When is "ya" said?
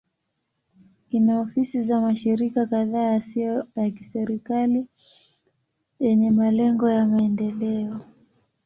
3.75-3.91, 6.89-7.05